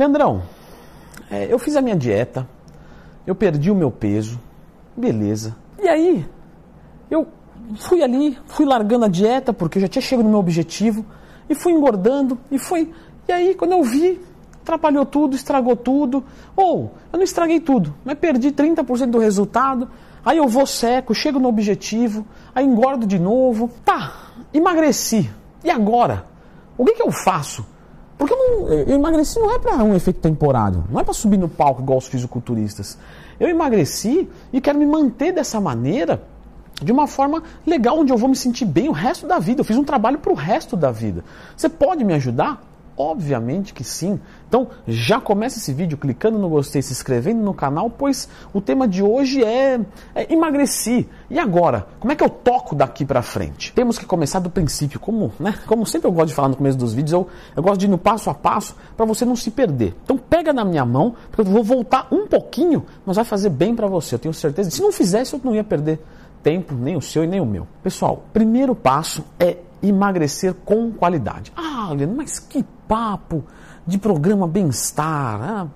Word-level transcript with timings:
Leandrão, 0.00 0.44
é, 1.30 1.52
eu 1.52 1.58
fiz 1.58 1.76
a 1.76 1.82
minha 1.82 1.94
dieta, 1.94 2.48
eu 3.26 3.34
perdi 3.34 3.70
o 3.70 3.74
meu 3.74 3.90
peso, 3.90 4.40
beleza. 4.96 5.54
E 5.78 5.86
aí, 5.86 6.26
eu 7.10 7.28
fui 7.76 8.02
ali, 8.02 8.38
fui 8.46 8.64
largando 8.64 9.04
a 9.04 9.08
dieta, 9.08 9.52
porque 9.52 9.76
eu 9.76 9.82
já 9.82 9.88
tinha 9.88 10.00
chegado 10.00 10.24
no 10.24 10.30
meu 10.30 10.38
objetivo, 10.38 11.04
e 11.50 11.54
fui 11.54 11.74
engordando, 11.74 12.38
e 12.50 12.58
foi. 12.58 12.90
E 13.28 13.32
aí, 13.32 13.54
quando 13.54 13.72
eu 13.72 13.82
vi, 13.82 14.18
atrapalhou 14.62 15.04
tudo, 15.04 15.36
estragou 15.36 15.76
tudo. 15.76 16.24
Ou, 16.56 16.94
eu 17.12 17.18
não 17.18 17.22
estraguei 17.22 17.60
tudo, 17.60 17.94
mas 18.02 18.18
perdi 18.18 18.50
30% 18.50 19.10
do 19.10 19.18
resultado. 19.18 19.86
Aí 20.24 20.38
eu 20.38 20.48
vou 20.48 20.66
seco, 20.66 21.14
chego 21.14 21.38
no 21.38 21.48
objetivo, 21.48 22.26
aí 22.54 22.64
engordo 22.64 23.06
de 23.06 23.18
novo. 23.18 23.70
Tá, 23.84 24.30
emagreci. 24.50 25.30
E 25.62 25.68
agora? 25.68 26.24
O 26.78 26.86
que, 26.86 26.94
que 26.94 27.02
eu 27.02 27.12
faço? 27.12 27.66
Porque 28.20 28.34
eu, 28.34 28.36
não, 28.36 28.68
eu 28.68 28.96
emagreci 28.96 29.38
não 29.38 29.50
é 29.50 29.58
para 29.58 29.82
um 29.82 29.94
efeito 29.94 30.20
temporário, 30.20 30.84
não 30.90 31.00
é 31.00 31.02
para 31.02 31.14
subir 31.14 31.38
no 31.38 31.48
palco 31.48 31.80
igual 31.80 31.96
os 31.96 32.06
fisiculturistas. 32.06 32.98
Eu 33.40 33.48
emagreci 33.48 34.28
e 34.52 34.60
quero 34.60 34.78
me 34.78 34.84
manter 34.84 35.32
dessa 35.32 35.58
maneira 35.58 36.22
de 36.82 36.92
uma 36.92 37.06
forma 37.06 37.42
legal, 37.66 37.98
onde 37.98 38.12
eu 38.12 38.18
vou 38.18 38.28
me 38.28 38.36
sentir 38.36 38.66
bem 38.66 38.90
o 38.90 38.92
resto 38.92 39.26
da 39.26 39.38
vida. 39.38 39.62
Eu 39.62 39.64
fiz 39.64 39.74
um 39.74 39.84
trabalho 39.84 40.18
para 40.18 40.30
o 40.30 40.34
resto 40.34 40.76
da 40.76 40.90
vida. 40.90 41.24
Você 41.56 41.70
pode 41.70 42.04
me 42.04 42.12
ajudar? 42.12 42.62
Obviamente 43.00 43.72
que 43.72 43.82
sim. 43.82 44.20
Então 44.46 44.68
já 44.86 45.18
começa 45.18 45.56
esse 45.56 45.72
vídeo 45.72 45.96
clicando 45.96 46.38
no 46.38 46.50
gostei, 46.50 46.82
se 46.82 46.92
inscrevendo 46.92 47.40
no 47.40 47.54
canal, 47.54 47.88
pois 47.88 48.28
o 48.52 48.60
tema 48.60 48.86
de 48.86 49.02
hoje 49.02 49.42
é, 49.42 49.80
é 50.14 50.30
emagreci. 50.30 51.08
E 51.30 51.38
agora? 51.38 51.86
Como 51.98 52.12
é 52.12 52.14
que 52.14 52.22
eu 52.22 52.28
toco 52.28 52.74
daqui 52.74 53.06
para 53.06 53.22
frente? 53.22 53.72
Temos 53.72 53.98
que 53.98 54.04
começar 54.04 54.38
do 54.38 54.50
princípio, 54.50 55.00
como, 55.00 55.32
né? 55.40 55.54
Como 55.66 55.86
sempre 55.86 56.08
eu 56.08 56.12
gosto 56.12 56.28
de 56.28 56.34
falar 56.34 56.48
no 56.48 56.56
começo 56.56 56.76
dos 56.76 56.92
vídeos, 56.92 57.14
eu, 57.14 57.26
eu 57.56 57.62
gosto 57.62 57.80
de 57.80 57.86
ir 57.86 57.88
no 57.88 57.96
passo 57.96 58.28
a 58.28 58.34
passo 58.34 58.76
para 58.94 59.06
você 59.06 59.24
não 59.24 59.34
se 59.34 59.50
perder. 59.50 59.96
Então 60.04 60.18
pega 60.18 60.52
na 60.52 60.62
minha 60.62 60.84
mão, 60.84 61.14
porque 61.30 61.40
eu 61.40 61.54
vou 61.54 61.64
voltar 61.64 62.06
um 62.12 62.26
pouquinho, 62.26 62.84
mas 63.06 63.16
vai 63.16 63.24
fazer 63.24 63.48
bem 63.48 63.74
para 63.74 63.86
você, 63.86 64.16
eu 64.16 64.18
tenho 64.18 64.34
certeza. 64.34 64.70
Se 64.70 64.82
não 64.82 64.92
fizesse, 64.92 65.32
eu 65.32 65.40
não 65.42 65.54
ia 65.54 65.64
perder 65.64 65.98
tempo, 66.42 66.74
nem 66.74 66.98
o 66.98 67.00
seu 67.00 67.24
e 67.24 67.26
nem 67.26 67.40
o 67.40 67.46
meu. 67.46 67.66
Pessoal, 67.82 68.24
primeiro 68.30 68.74
passo 68.74 69.24
é 69.38 69.56
emagrecer 69.82 70.54
com 70.64 70.90
qualidade. 70.92 71.52
Ah, 71.56 71.69
Mas 72.16 72.38
que 72.38 72.64
papo 72.86 73.44
de 73.86 73.98
programa 73.98 74.46
bem-estar. 74.46 75.40
Ah, 75.42 75.68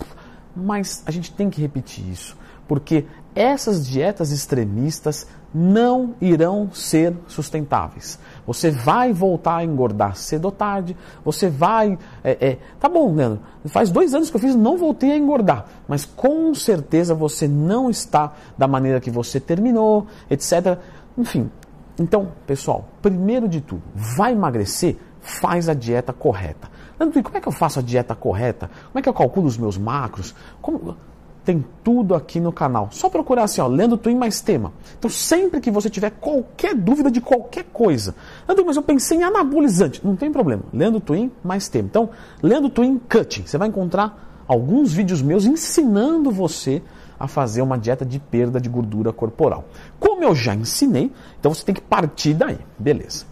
mas 0.56 1.02
a 1.06 1.10
gente 1.10 1.32
tem 1.32 1.50
que 1.50 1.60
repetir 1.60 2.08
isso, 2.08 2.36
porque 2.68 3.04
essas 3.34 3.86
dietas 3.86 4.30
extremistas 4.30 5.26
não 5.52 6.14
irão 6.20 6.70
ser 6.72 7.14
sustentáveis. 7.28 8.18
Você 8.46 8.70
vai 8.70 9.12
voltar 9.12 9.56
a 9.56 9.64
engordar 9.64 10.16
cedo 10.16 10.46
ou 10.46 10.52
tarde, 10.52 10.96
você 11.24 11.48
vai. 11.48 11.98
É, 12.22 12.48
é, 12.48 12.58
tá 12.78 12.88
bom, 12.88 13.14
Leandro, 13.14 13.40
faz 13.66 13.90
dois 13.90 14.14
anos 14.14 14.30
que 14.30 14.36
eu 14.36 14.40
fiz, 14.40 14.54
não 14.54 14.76
voltei 14.76 15.12
a 15.12 15.16
engordar, 15.16 15.66
mas 15.86 16.04
com 16.04 16.52
certeza 16.54 17.14
você 17.14 17.46
não 17.46 17.88
está 17.88 18.32
da 18.58 18.66
maneira 18.66 19.00
que 19.00 19.10
você 19.10 19.38
terminou, 19.38 20.06
etc. 20.28 20.78
Enfim, 21.16 21.50
então, 21.98 22.32
pessoal, 22.46 22.88
primeiro 23.00 23.48
de 23.48 23.60
tudo, 23.60 23.82
vai 23.94 24.32
emagrecer? 24.32 24.96
Faz 25.24 25.70
a 25.70 25.74
dieta 25.74 26.12
correta. 26.12 26.70
Leandro, 27.00 27.22
como 27.22 27.36
é 27.36 27.40
que 27.40 27.48
eu 27.48 27.52
faço 27.52 27.78
a 27.78 27.82
dieta 27.82 28.14
correta? 28.14 28.70
Como 28.88 28.98
é 28.98 29.02
que 29.02 29.08
eu 29.08 29.14
calculo 29.14 29.46
os 29.46 29.56
meus 29.56 29.78
macros? 29.78 30.34
Como... 30.60 30.96
Tem 31.44 31.62
tudo 31.82 32.14
aqui 32.14 32.40
no 32.40 32.50
canal. 32.50 32.88
Só 32.90 33.10
procurar 33.10 33.42
assim, 33.42 33.60
ó, 33.60 33.66
Leandro 33.66 33.98
Twin 33.98 34.14
mais 34.14 34.40
tema. 34.40 34.72
Então, 34.98 35.10
sempre 35.10 35.60
que 35.60 35.70
você 35.70 35.90
tiver 35.90 36.10
qualquer 36.12 36.74
dúvida 36.74 37.10
de 37.10 37.20
qualquer 37.20 37.64
coisa, 37.64 38.14
Leandro, 38.48 38.64
mas 38.64 38.76
eu 38.76 38.82
pensei 38.82 39.18
em 39.18 39.24
anabolizante. 39.24 40.00
Não 40.02 40.16
tem 40.16 40.32
problema. 40.32 40.62
Leandro 40.72 41.00
Twin 41.00 41.30
mais 41.42 41.68
tema. 41.68 41.86
Então, 41.86 42.08
Leandro 42.42 42.70
Twin 42.70 42.98
Cutting. 42.98 43.44
Você 43.44 43.58
vai 43.58 43.68
encontrar 43.68 44.44
alguns 44.48 44.94
vídeos 44.94 45.20
meus 45.20 45.44
ensinando 45.44 46.30
você 46.30 46.82
a 47.18 47.28
fazer 47.28 47.60
uma 47.60 47.78
dieta 47.78 48.06
de 48.06 48.18
perda 48.18 48.58
de 48.58 48.70
gordura 48.70 49.12
corporal. 49.12 49.64
Como 50.00 50.24
eu 50.24 50.34
já 50.34 50.54
ensinei, 50.54 51.12
então 51.38 51.52
você 51.52 51.62
tem 51.62 51.74
que 51.74 51.82
partir 51.82 52.32
daí. 52.32 52.58
Beleza. 52.78 53.26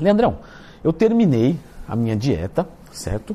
Leandrão, 0.00 0.38
eu 0.84 0.92
terminei 0.92 1.58
a 1.88 1.96
minha 1.96 2.14
dieta, 2.14 2.68
certo? 2.92 3.34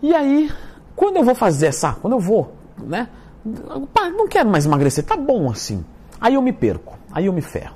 E 0.00 0.14
aí, 0.14 0.50
quando 0.94 1.16
eu 1.16 1.24
vou 1.24 1.34
fazer 1.34 1.66
essa, 1.66 1.92
quando 1.94 2.14
eu 2.14 2.20
vou, 2.20 2.54
né? 2.78 3.08
Não 3.44 4.28
quero 4.28 4.48
mais 4.48 4.64
emagrecer, 4.64 5.04
tá 5.04 5.16
bom 5.16 5.50
assim. 5.50 5.84
Aí 6.20 6.34
eu 6.34 6.42
me 6.42 6.52
perco, 6.52 6.96
aí 7.12 7.26
eu 7.26 7.32
me 7.32 7.42
ferro. 7.42 7.74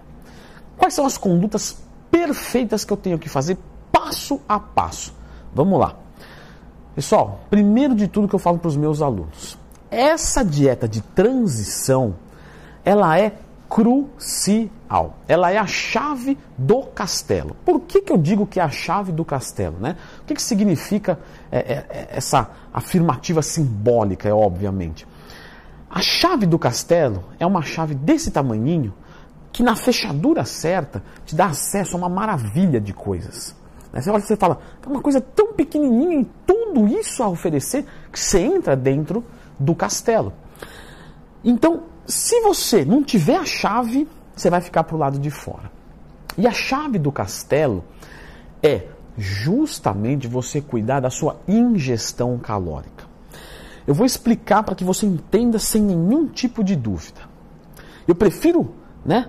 Quais 0.77 0.95
são 0.95 1.05
as 1.05 1.19
condutas 1.19 1.83
perfeitas 2.11 2.85
que 2.85 2.93
eu 2.93 2.97
tenho 2.97 3.19
que 3.19 3.29
fazer 3.29 3.59
passo 3.91 4.41
a 4.49 4.59
passo? 4.61 5.13
Vamos 5.55 5.79
lá. 5.79 5.97
Pessoal, 6.95 7.41
primeiro 7.49 7.95
de 7.95 8.07
tudo 8.07 8.29
que 8.29 8.35
eu 8.35 8.39
falo 8.39 8.59
para 8.59 8.69
os 8.69 8.77
meus 8.77 9.01
alunos, 9.01 9.59
essa 9.91 10.45
dieta 10.45 10.87
de 10.87 11.01
transição, 11.01 12.15
ela 12.85 13.19
é 13.19 13.33
crucial. 13.73 15.17
Ela 15.27 15.51
é 15.51 15.57
a 15.57 15.67
chave 15.67 16.37
do 16.59 16.83
castelo. 16.83 17.57
Por 17.65 17.81
que, 17.81 18.03
que 18.03 18.13
eu 18.13 18.19
digo 18.19 18.47
que 18.47 18.61
é 18.61 18.63
a 18.63 18.69
chave 18.69 19.13
do 19.13 19.25
castelo? 19.25 19.79
Né? 19.81 19.97
O 20.21 20.27
que, 20.27 20.35
que 20.35 20.43
significa 20.43 21.19
é, 21.51 21.59
é, 21.59 21.87
é 21.89 22.09
essa 22.11 22.51
afirmativa 22.71 23.41
simbólica, 23.41 24.29
é, 24.29 24.33
obviamente? 24.33 25.07
A 25.89 26.03
chave 26.03 26.45
do 26.45 26.59
castelo 26.59 27.25
é 27.41 27.47
uma 27.47 27.63
chave 27.63 27.95
desse 27.95 28.31
tamanhinho 28.31 28.93
que 29.51 29.63
na 29.63 29.75
fechadura 29.75 30.45
certa 30.45 31.03
te 31.25 31.35
dá 31.35 31.47
acesso 31.47 31.97
a 31.97 31.99
uma 31.99 32.11
maravilha 32.11 32.79
de 32.79 32.93
coisas. 32.93 33.57
Né? 33.91 34.03
Você 34.03 34.11
olha 34.11 34.21
e 34.21 34.27
você 34.27 34.37
fala, 34.37 34.59
é 34.85 34.87
uma 34.87 35.01
coisa 35.01 35.21
tão 35.21 35.55
pequenininha 35.55 36.21
e 36.21 36.25
tudo 36.47 36.87
isso 36.89 37.23
a 37.23 37.29
oferecer 37.29 37.87
que 38.11 38.21
você 38.21 38.41
entra 38.41 38.77
dentro 38.77 39.25
do 39.59 39.75
castelo. 39.75 40.35
Então, 41.43 41.85
se 42.07 42.41
você 42.41 42.85
não 42.85 43.03
tiver 43.03 43.37
a 43.37 43.45
chave, 43.45 44.09
você 44.35 44.51
vai 44.51 44.61
ficar 44.61 44.85
para 44.85 44.97
o 44.97 44.99
lado 44.99 45.19
de 45.19 45.31
fora. 45.31 45.71
E 46.37 46.47
a 46.47 46.53
chave 46.53 46.99
do 46.99 47.13
castelo 47.13 47.85
é 48.63 48.87
justamente 49.17 50.27
você 50.27 50.61
cuidar 50.61 51.01
da 51.01 51.11
sua 51.11 51.41
ingestão 51.47 52.39
calórica. 52.39 53.05
Eu 53.87 53.95
vou 53.95 54.07
explicar 54.07 54.63
para 54.63 54.75
que 54.75 54.85
você 54.85 55.07
entenda 55.07 55.59
sem 55.59 55.83
nenhum 55.83 56.27
tipo 56.27 56.63
de 56.63 56.77
dúvida. 56.77 57.21
Eu 58.07 58.15
prefiro, 58.15 58.75
né, 59.05 59.29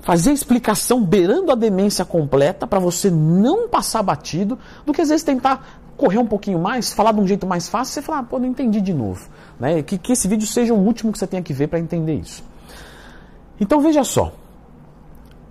fazer 0.00 0.30
a 0.30 0.34
explicação 0.34 1.04
beirando 1.04 1.50
a 1.50 1.54
demência 1.54 2.04
completa 2.04 2.66
para 2.66 2.78
você 2.78 3.10
não 3.10 3.68
passar 3.68 4.02
batido, 4.02 4.58
do 4.84 4.92
que 4.92 5.00
às 5.00 5.08
vezes 5.08 5.24
tentar 5.24 5.81
correr 6.02 6.18
um 6.18 6.26
pouquinho 6.26 6.58
mais, 6.58 6.92
falar 6.92 7.12
de 7.12 7.20
um 7.20 7.26
jeito 7.28 7.46
mais 7.46 7.68
fácil, 7.68 7.94
você 7.94 8.02
falar, 8.02 8.18
ah, 8.18 8.22
pô, 8.24 8.36
não 8.36 8.46
entendi 8.46 8.80
de 8.80 8.92
novo. 8.92 9.28
Né? 9.60 9.84
Que, 9.84 9.96
que 9.96 10.12
esse 10.12 10.26
vídeo 10.26 10.48
seja 10.48 10.74
o 10.74 10.76
último 10.76 11.12
que 11.12 11.18
você 11.18 11.28
tenha 11.28 11.40
que 11.40 11.52
ver 11.52 11.68
para 11.68 11.78
entender 11.78 12.14
isso. 12.14 12.42
Então 13.60 13.80
veja 13.80 14.02
só, 14.02 14.34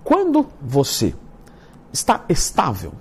quando 0.04 0.46
você 0.60 1.14
está 1.90 2.22
estável, 2.28 2.92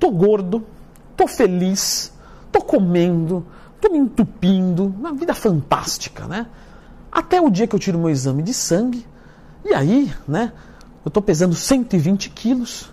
tô 0.00 0.10
gordo, 0.10 0.66
tô 1.14 1.26
feliz, 1.26 2.10
tô 2.50 2.62
comendo, 2.62 3.44
tô 3.78 3.90
me 3.90 3.98
entupindo, 3.98 4.86
uma 4.86 5.12
vida 5.12 5.34
fantástica, 5.34 6.26
né? 6.26 6.46
Até 7.12 7.42
o 7.42 7.50
dia 7.50 7.66
que 7.66 7.76
eu 7.76 7.78
tiro 7.78 7.98
meu 7.98 8.08
exame 8.08 8.42
de 8.42 8.54
sangue, 8.54 9.06
e 9.62 9.74
aí, 9.74 10.10
né? 10.26 10.50
Eu 11.04 11.10
tô 11.10 11.20
pesando 11.20 11.54
120 11.54 12.30
quilos, 12.30 12.90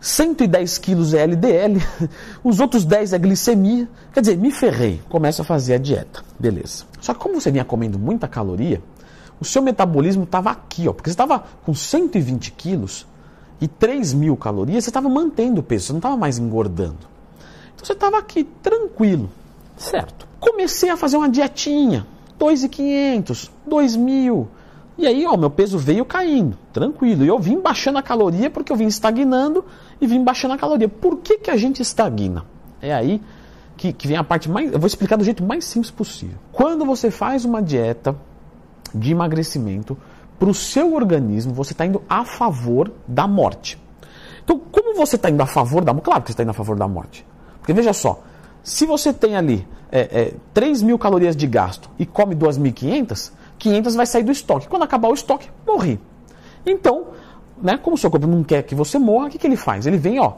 110 0.00 0.78
quilos 0.78 1.14
é 1.14 1.22
LDL, 1.22 1.82
os 2.44 2.60
outros 2.60 2.84
10 2.84 3.12
é 3.12 3.18
glicemia. 3.18 3.88
Quer 4.12 4.20
dizer, 4.20 4.36
me 4.36 4.50
ferrei, 4.50 5.00
começo 5.08 5.42
a 5.42 5.44
fazer 5.44 5.74
a 5.74 5.78
dieta. 5.78 6.22
Beleza. 6.38 6.84
Só 7.00 7.14
que 7.14 7.20
como 7.20 7.40
você 7.40 7.50
vinha 7.50 7.64
comendo 7.64 7.98
muita 7.98 8.28
caloria, 8.28 8.82
o 9.40 9.44
seu 9.44 9.62
metabolismo 9.62 10.24
estava 10.24 10.50
aqui, 10.50 10.88
ó, 10.88 10.92
porque 10.92 11.10
você 11.10 11.14
estava 11.14 11.44
com 11.64 11.74
120 11.74 12.52
quilos 12.52 13.06
e 13.60 13.68
3 13.68 14.14
mil 14.14 14.36
calorias, 14.36 14.84
você 14.84 14.90
estava 14.90 15.08
mantendo 15.08 15.60
o 15.60 15.62
peso, 15.62 15.86
você 15.86 15.92
não 15.92 15.98
estava 15.98 16.16
mais 16.16 16.38
engordando. 16.38 16.98
Então 17.74 17.84
você 17.84 17.92
estava 17.92 18.18
aqui, 18.18 18.44
tranquilo, 18.44 19.30
certo. 19.76 20.26
Comecei 20.40 20.88
a 20.90 20.96
fazer 20.96 21.16
uma 21.16 21.28
dietinha, 21.28 22.06
2.500, 22.38 23.50
2.000, 23.68 24.46
e 24.98 25.06
aí, 25.06 25.26
ó, 25.26 25.36
meu 25.36 25.50
peso 25.50 25.78
veio 25.78 26.04
caindo, 26.04 26.56
tranquilo. 26.72 27.24
E 27.24 27.28
eu 27.28 27.38
vim 27.38 27.60
baixando 27.60 27.98
a 27.98 28.02
caloria 28.02 28.48
porque 28.48 28.72
eu 28.72 28.76
vim 28.76 28.86
estagnando 28.86 29.64
e 30.00 30.06
vim 30.06 30.24
baixando 30.24 30.54
a 30.54 30.58
caloria. 30.58 30.88
Por 30.88 31.18
que, 31.18 31.38
que 31.38 31.50
a 31.50 31.56
gente 31.56 31.82
estagna? 31.82 32.44
É 32.80 32.94
aí 32.94 33.20
que, 33.76 33.92
que 33.92 34.08
vem 34.08 34.16
a 34.16 34.24
parte 34.24 34.50
mais. 34.50 34.72
Eu 34.72 34.78
vou 34.78 34.86
explicar 34.86 35.16
do 35.16 35.24
jeito 35.24 35.44
mais 35.44 35.64
simples 35.64 35.90
possível. 35.90 36.38
Quando 36.50 36.84
você 36.84 37.10
faz 37.10 37.44
uma 37.44 37.62
dieta 37.62 38.16
de 38.94 39.12
emagrecimento, 39.12 39.98
para 40.38 40.48
o 40.48 40.54
seu 40.54 40.94
organismo, 40.94 41.52
você 41.52 41.72
está 41.72 41.84
indo 41.86 42.02
a 42.08 42.24
favor 42.24 42.92
da 43.06 43.26
morte. 43.26 43.78
Então, 44.44 44.58
como 44.58 44.94
você 44.94 45.16
está 45.16 45.28
indo 45.30 45.42
a 45.42 45.46
favor 45.46 45.84
da 45.84 45.92
morte? 45.92 46.04
Claro 46.04 46.22
que 46.22 46.28
você 46.28 46.32
está 46.32 46.42
indo 46.42 46.50
a 46.50 46.54
favor 46.54 46.76
da 46.76 46.86
morte. 46.86 47.26
Porque 47.58 47.72
veja 47.72 47.92
só, 47.92 48.22
se 48.62 48.86
você 48.86 49.12
tem 49.12 49.36
ali 49.36 49.66
é, 49.90 50.00
é, 50.00 50.34
3 50.54 50.82
mil 50.82 50.98
calorias 50.98 51.34
de 51.36 51.46
gasto 51.46 51.90
e 51.98 52.06
come 52.06 52.34
2.500, 52.34 53.32
500 53.58 53.94
vai 53.94 54.06
sair 54.06 54.22
do 54.22 54.32
estoque. 54.32 54.68
Quando 54.68 54.82
acabar 54.82 55.08
o 55.08 55.14
estoque, 55.14 55.48
morri. 55.66 56.00
Então, 56.64 57.08
né, 57.62 57.76
como 57.76 57.94
o 57.94 57.98
seu 57.98 58.10
corpo 58.10 58.26
não 58.26 58.42
quer 58.42 58.62
que 58.62 58.74
você 58.74 58.98
morra, 58.98 59.26
o 59.26 59.30
que, 59.30 59.38
que 59.38 59.46
ele 59.46 59.56
faz? 59.56 59.86
Ele 59.86 59.96
vem, 59.96 60.18
ó, 60.18 60.34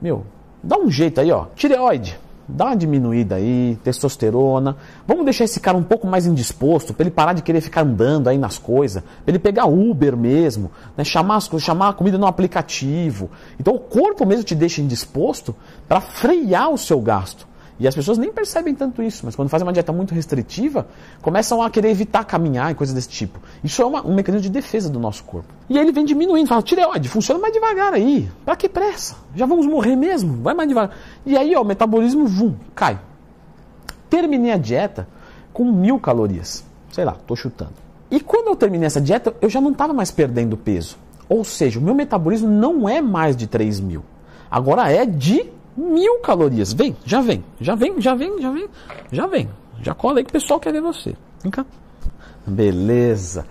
meu, 0.00 0.24
dá 0.62 0.78
um 0.78 0.90
jeito 0.90 1.20
aí, 1.20 1.30
ó, 1.30 1.46
tireoide, 1.54 2.18
dá 2.48 2.66
uma 2.66 2.76
diminuída 2.76 3.36
aí, 3.36 3.78
testosterona. 3.82 4.76
Vamos 5.06 5.24
deixar 5.24 5.44
esse 5.44 5.60
cara 5.60 5.76
um 5.76 5.82
pouco 5.82 6.06
mais 6.06 6.26
indisposto, 6.26 6.94
para 6.94 7.04
ele 7.04 7.10
parar 7.10 7.32
de 7.32 7.42
querer 7.42 7.60
ficar 7.60 7.82
andando 7.82 8.28
aí 8.28 8.38
nas 8.38 8.58
coisas, 8.58 9.02
para 9.02 9.32
ele 9.32 9.38
pegar 9.38 9.66
Uber 9.66 10.16
mesmo, 10.16 10.70
né? 10.96 11.04
chamar, 11.04 11.36
as, 11.36 11.50
chamar 11.58 11.88
a 11.88 11.92
comida 11.92 12.16
no 12.16 12.26
aplicativo. 12.26 13.30
Então 13.58 13.74
o 13.74 13.78
corpo 13.78 14.24
mesmo 14.24 14.44
te 14.44 14.54
deixa 14.54 14.80
indisposto 14.80 15.54
para 15.88 16.00
frear 16.00 16.70
o 16.70 16.78
seu 16.78 17.00
gasto. 17.00 17.51
E 17.82 17.88
as 17.88 17.96
pessoas 17.96 18.16
nem 18.16 18.32
percebem 18.32 18.76
tanto 18.76 19.02
isso, 19.02 19.22
mas 19.24 19.34
quando 19.34 19.48
fazem 19.48 19.66
uma 19.66 19.72
dieta 19.72 19.92
muito 19.92 20.14
restritiva, 20.14 20.86
começam 21.20 21.60
a 21.60 21.68
querer 21.68 21.90
evitar 21.90 22.22
caminhar 22.24 22.70
e 22.70 22.76
coisas 22.76 22.94
desse 22.94 23.08
tipo. 23.08 23.40
Isso 23.64 23.82
é 23.82 23.84
uma, 23.84 24.06
um 24.06 24.14
mecanismo 24.14 24.44
de 24.44 24.50
defesa 24.50 24.88
do 24.88 25.00
nosso 25.00 25.24
corpo. 25.24 25.52
E 25.68 25.76
aí 25.76 25.84
ele 25.84 25.90
vem 25.90 26.04
diminuindo, 26.04 26.46
fala, 26.46 26.62
tireoide, 26.62 27.08
funciona 27.08 27.40
mais 27.40 27.52
devagar 27.52 27.92
aí. 27.92 28.30
Pra 28.44 28.54
que 28.54 28.68
pressa? 28.68 29.16
Já 29.34 29.46
vamos 29.46 29.66
morrer 29.66 29.96
mesmo, 29.96 30.40
vai 30.44 30.54
mais 30.54 30.68
devagar. 30.68 30.96
E 31.26 31.36
aí, 31.36 31.56
ó, 31.56 31.62
o 31.62 31.64
metabolismo, 31.64 32.24
vum, 32.24 32.54
cai. 32.72 33.00
Terminei 34.08 34.52
a 34.52 34.56
dieta 34.56 35.08
com 35.52 35.64
mil 35.64 35.98
calorias. 35.98 36.64
Sei 36.92 37.04
lá, 37.04 37.16
tô 37.26 37.34
chutando. 37.34 37.74
E 38.08 38.20
quando 38.20 38.46
eu 38.46 38.54
terminei 38.54 38.86
essa 38.86 39.00
dieta, 39.00 39.34
eu 39.40 39.50
já 39.50 39.60
não 39.60 39.72
estava 39.72 39.92
mais 39.92 40.12
perdendo 40.12 40.56
peso. 40.56 40.96
Ou 41.28 41.42
seja, 41.42 41.80
o 41.80 41.82
meu 41.82 41.96
metabolismo 41.96 42.48
não 42.48 42.88
é 42.88 43.02
mais 43.02 43.36
de 43.36 43.48
3 43.48 43.80
mil. 43.80 44.04
Agora 44.48 44.88
é 44.88 45.04
de 45.04 45.50
mil 45.76 46.18
calorias. 46.20 46.72
Vem, 46.72 46.96
já 47.04 47.20
vem, 47.20 47.44
já 47.60 47.74
vem, 47.74 48.00
já 48.00 48.14
vem, 48.14 48.40
já 48.40 48.50
vem, 48.50 48.68
já 49.10 49.26
vem. 49.26 49.48
Já 49.82 49.94
cola 49.94 50.18
aí 50.18 50.24
que 50.24 50.30
o 50.30 50.32
pessoal 50.32 50.60
quer 50.60 50.72
ver 50.72 50.80
você. 50.80 51.14
Vem 51.42 51.50
cá. 51.50 51.64
Beleza. 52.46 53.46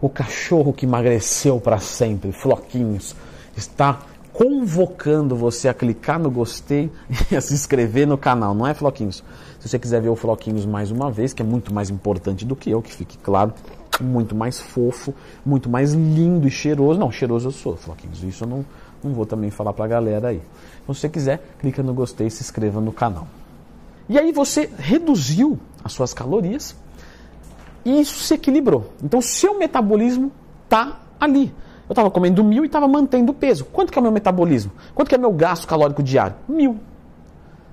O 0.00 0.08
cachorro 0.08 0.72
que 0.72 0.86
emagreceu 0.86 1.60
para 1.60 1.78
sempre, 1.78 2.32
Floquinhos, 2.32 3.14
está 3.56 4.00
convocando 4.32 5.36
você 5.36 5.68
a 5.68 5.74
clicar 5.74 6.18
no 6.18 6.30
gostei 6.30 6.90
e 7.30 7.36
a 7.36 7.40
se 7.40 7.54
inscrever 7.54 8.06
no 8.06 8.18
canal, 8.18 8.54
não 8.54 8.66
é 8.66 8.74
Floquinhos? 8.74 9.22
Se 9.60 9.68
você 9.68 9.78
quiser 9.78 10.02
ver 10.02 10.08
o 10.08 10.16
Floquinhos 10.16 10.66
mais 10.66 10.90
uma 10.90 11.10
vez, 11.10 11.32
que 11.32 11.40
é 11.40 11.44
muito 11.44 11.72
mais 11.72 11.88
importante 11.88 12.44
do 12.44 12.54
que 12.54 12.70
eu, 12.70 12.82
que 12.82 12.92
fique 12.92 13.16
claro, 13.18 13.54
muito 14.00 14.34
mais 14.34 14.60
fofo, 14.60 15.14
muito 15.44 15.70
mais 15.70 15.92
lindo 15.92 16.46
e 16.48 16.50
cheiroso. 16.50 16.98
Não, 16.98 17.10
cheiroso 17.10 17.48
eu 17.48 17.52
sou, 17.52 17.76
Floquinhos. 17.76 18.22
Isso 18.22 18.44
eu 18.44 18.48
não, 18.48 18.64
não 19.04 19.12
vou 19.12 19.26
também 19.26 19.50
falar 19.50 19.72
para 19.72 19.84
a 19.84 19.88
galera 19.88 20.28
aí. 20.28 20.40
Então, 20.82 20.94
se 20.94 21.02
você 21.02 21.08
quiser, 21.08 21.56
clica 21.58 21.82
no 21.82 21.92
gostei 21.92 22.26
e 22.26 22.30
se 22.30 22.42
inscreva 22.42 22.80
no 22.80 22.92
canal. 22.92 23.26
E 24.08 24.18
aí 24.18 24.32
você 24.32 24.70
reduziu 24.78 25.58
as 25.82 25.92
suas 25.92 26.12
calorias 26.14 26.74
e 27.84 28.00
isso 28.00 28.20
se 28.20 28.34
equilibrou. 28.34 28.90
Então, 29.02 29.20
o 29.20 29.22
seu 29.22 29.58
metabolismo 29.58 30.32
está 30.64 31.00
ali. 31.20 31.54
Eu 31.86 31.92
estava 31.92 32.10
comendo 32.10 32.42
mil 32.42 32.64
e 32.64 32.66
estava 32.66 32.88
mantendo 32.88 33.32
o 33.32 33.34
peso. 33.34 33.66
Quanto 33.66 33.92
que 33.92 33.98
é 33.98 34.00
o 34.00 34.02
meu 34.02 34.12
metabolismo? 34.12 34.72
Quanto 34.94 35.08
que 35.08 35.14
é 35.14 35.18
meu 35.18 35.32
gasto 35.32 35.66
calórico 35.66 36.02
diário? 36.02 36.36
Mil. 36.48 36.78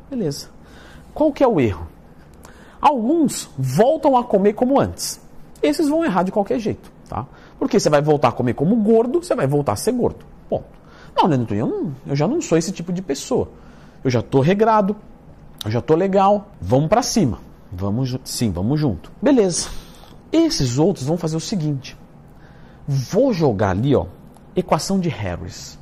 Beleza. 0.10 0.50
Qual 1.13 1.31
que 1.31 1.44
é 1.44 1.48
o 1.48 1.60
erro? 1.60 1.88
Alguns 2.81 3.50
voltam 3.57 4.18
a 4.18 4.24
comer 4.24 4.54
como 4.54 4.80
antes. 4.80 5.22
Esses 5.63 5.88
vão 5.88 6.04
errar 6.04 6.24
de 6.24 6.31
qualquer 6.31 6.60
jeito, 6.60 6.92
tá? 7.07 7.25
Porque 7.60 7.80
você 7.80 7.89
vai 7.89 8.01
voltar 8.01 8.30
a 8.30 8.31
comer 8.31 8.56
como 8.56 8.75
gordo, 8.75 9.24
você 9.24 9.36
vai 9.36 9.45
voltar 9.45 9.74
a 9.74 9.75
ser 9.75 9.92
gordo. 9.92 10.25
Ponto. 10.50 10.81
Não, 11.16 11.28
Leandro, 11.28 11.56
eu, 11.56 11.68
não, 11.68 11.96
eu 12.08 12.16
já 12.16 12.28
não 12.28 12.42
sou 12.42 12.58
esse 12.58 12.72
tipo 12.72 12.92
de 12.92 13.02
pessoa. 13.02 13.50
Eu 14.04 14.10
já 14.10 14.19
estou 14.19 14.42
regrado, 14.42 14.96
eu 15.63 15.72
já 15.72 15.80
estou 15.80 15.96
legal, 15.96 16.50
vamos 16.60 16.90
para 16.90 17.04
cima. 17.04 17.40
Vamos, 17.72 18.18
sim, 18.24 18.52
vamos 18.52 18.80
junto. 18.80 19.12
Beleza. 19.22 19.69
Esses 20.31 20.78
outros 20.78 21.06
vão 21.06 21.18
fazer 21.18 21.38
o 21.38 21.40
seguinte. 21.40 21.98
Vou 22.88 23.34
jogar 23.34 23.72
ali, 23.72 23.96
ó, 23.96 24.06
equação 24.56 25.00
de 25.00 25.08
Harris. 25.08 25.80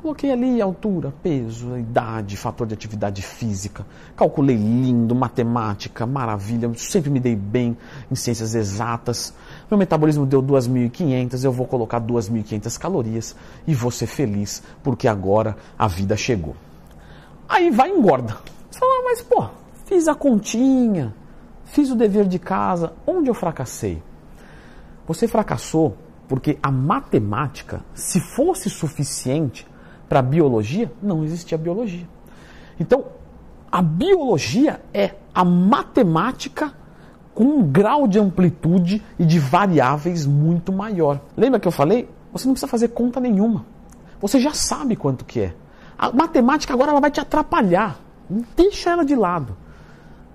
Coloquei 0.00 0.30
ali 0.30 0.60
altura, 0.62 1.12
peso, 1.22 1.76
idade, 1.76 2.36
fator 2.36 2.64
de 2.66 2.74
atividade 2.74 3.22
física. 3.22 3.84
Calculei 4.14 4.54
lindo, 4.54 5.14
matemática, 5.16 6.06
maravilha. 6.06 6.70
Sempre 6.76 7.10
me 7.10 7.18
dei 7.18 7.34
bem 7.34 7.76
em 8.08 8.14
ciências 8.14 8.54
exatas. 8.54 9.34
Meu 9.70 9.76
metabolismo 9.78 10.24
deu 10.24 10.42
2.500, 10.42 11.42
eu 11.42 11.50
vou 11.50 11.66
colocar 11.66 12.00
2.500 12.00 12.78
calorias 12.78 13.36
e 13.66 13.74
vou 13.74 13.90
ser 13.90 14.06
feliz 14.06 14.62
porque 14.82 15.08
agora 15.08 15.56
a 15.78 15.88
vida 15.88 16.16
chegou. 16.16 16.54
Aí 17.48 17.70
vai 17.70 17.90
e 17.90 17.92
engorda. 17.92 18.36
Você 18.70 18.78
fala, 18.78 18.92
ah, 18.92 19.02
mas 19.04 19.22
pô, 19.22 19.48
fiz 19.84 20.06
a 20.06 20.14
continha, 20.14 21.14
fiz 21.64 21.90
o 21.90 21.96
dever 21.96 22.26
de 22.26 22.38
casa, 22.38 22.92
onde 23.06 23.28
eu 23.28 23.34
fracassei? 23.34 24.02
Você 25.06 25.26
fracassou 25.26 25.96
porque 26.28 26.58
a 26.62 26.70
matemática, 26.70 27.84
se 27.94 28.20
fosse 28.20 28.68
suficiente, 28.68 29.66
para 30.08 30.20
a 30.20 30.22
biologia, 30.22 30.92
não 31.02 31.24
existia 31.24 31.58
biologia. 31.58 32.08
Então, 32.78 33.04
a 33.70 33.82
biologia 33.82 34.80
é 34.94 35.14
a 35.34 35.44
matemática 35.44 36.72
com 37.36 37.44
um 37.44 37.62
grau 37.62 38.08
de 38.08 38.18
amplitude 38.18 39.04
e 39.18 39.24
de 39.26 39.38
variáveis 39.38 40.24
muito 40.24 40.72
maior. 40.72 41.20
Lembra 41.36 41.60
que 41.60 41.68
eu 41.68 41.72
falei? 41.72 42.08
Você 42.32 42.46
não 42.46 42.54
precisa 42.54 42.66
fazer 42.66 42.88
conta 42.88 43.20
nenhuma. 43.20 43.66
Você 44.22 44.40
já 44.40 44.54
sabe 44.54 44.96
quanto 44.96 45.22
que 45.22 45.40
é. 45.40 45.54
A 45.98 46.10
matemática 46.10 46.72
agora 46.72 46.92
ela 46.92 47.00
vai 47.00 47.10
te 47.10 47.20
atrapalhar. 47.20 48.00
Deixa 48.56 48.88
ela 48.88 49.04
de 49.04 49.14
lado. 49.14 49.54